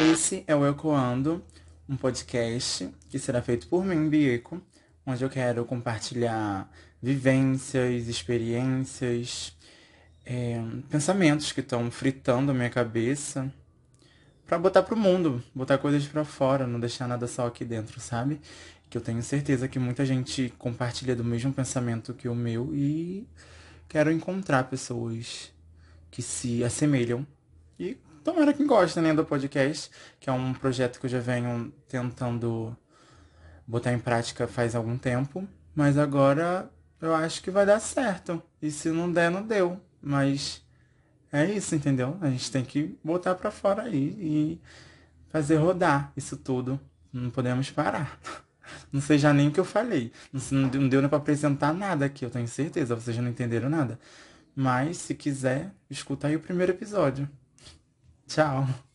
Esse 0.00 0.44
é 0.46 0.54
o 0.54 0.64
Ecoando, 0.64 1.44
um 1.88 1.96
podcast 1.96 2.88
que 3.10 3.18
será 3.18 3.42
feito 3.42 3.66
por 3.66 3.84
mim, 3.84 4.08
Bieco, 4.08 4.62
onde 5.04 5.24
eu 5.24 5.28
quero 5.28 5.64
compartilhar 5.64 6.70
vivências, 7.02 8.06
experiências, 8.06 9.56
é, 10.24 10.62
pensamentos 10.88 11.50
que 11.50 11.58
estão 11.58 11.90
fritando 11.90 12.52
a 12.52 12.54
minha 12.54 12.70
cabeça 12.70 13.52
para 14.46 14.56
botar 14.56 14.84
pro 14.84 14.96
mundo, 14.96 15.42
botar 15.52 15.78
coisas 15.78 16.06
para 16.06 16.24
fora, 16.24 16.64
não 16.64 16.78
deixar 16.78 17.08
nada 17.08 17.26
só 17.26 17.48
aqui 17.48 17.64
dentro, 17.64 17.98
sabe? 17.98 18.40
Que 18.88 18.96
eu 18.96 19.02
tenho 19.02 19.20
certeza 19.20 19.66
que 19.66 19.80
muita 19.80 20.06
gente 20.06 20.54
compartilha 20.58 21.16
do 21.16 21.24
mesmo 21.24 21.52
pensamento 21.52 22.14
que 22.14 22.28
o 22.28 22.36
meu 22.36 22.72
e 22.72 23.26
quero 23.88 24.12
encontrar 24.12 24.62
pessoas 24.70 25.52
que 26.08 26.22
se 26.22 26.62
assemelham 26.62 27.26
e 27.80 27.96
tomara 28.32 28.52
que 28.52 28.64
gostem 28.64 29.02
né, 29.02 29.14
do 29.14 29.24
podcast, 29.24 29.90
que 30.20 30.28
é 30.28 30.32
um 30.32 30.52
projeto 30.52 31.00
que 31.00 31.06
eu 31.06 31.10
já 31.10 31.18
venho 31.18 31.72
tentando 31.88 32.76
botar 33.66 33.92
em 33.92 33.98
prática 33.98 34.46
faz 34.46 34.74
algum 34.74 34.98
tempo, 34.98 35.48
mas 35.74 35.96
agora 35.96 36.70
eu 37.00 37.14
acho 37.14 37.42
que 37.42 37.50
vai 37.50 37.64
dar 37.64 37.80
certo. 37.80 38.42
E 38.60 38.70
se 38.70 38.90
não 38.90 39.10
der, 39.10 39.30
não 39.30 39.42
deu. 39.42 39.80
Mas 40.00 40.62
é 41.32 41.44
isso, 41.46 41.74
entendeu? 41.74 42.18
A 42.20 42.28
gente 42.28 42.50
tem 42.50 42.64
que 42.64 42.98
botar 43.02 43.34
para 43.34 43.50
fora 43.50 43.84
aí 43.84 44.16
e 44.18 44.60
fazer 45.28 45.56
rodar 45.56 46.12
isso 46.14 46.36
tudo. 46.36 46.78
Não 47.10 47.30
podemos 47.30 47.70
parar. 47.70 48.18
Não 48.92 49.00
sei 49.00 49.16
já 49.16 49.32
nem 49.32 49.48
o 49.48 49.50
que 49.50 49.58
eu 49.58 49.64
falei. 49.64 50.12
Não, 50.50 50.68
deu 50.88 51.00
nem 51.00 51.08
pra 51.08 51.16
apresentar 51.16 51.72
nada 51.72 52.04
aqui, 52.04 52.22
eu 52.24 52.30
tenho 52.30 52.46
certeza. 52.46 52.94
Vocês 52.94 53.16
já 53.16 53.22
não 53.22 53.30
entenderam 53.30 53.70
nada. 53.70 53.98
Mas, 54.54 54.98
se 54.98 55.14
quiser, 55.14 55.72
escuta 55.88 56.26
aí 56.26 56.36
o 56.36 56.40
primeiro 56.40 56.72
episódio. 56.72 57.26
Ciao. 58.28 58.87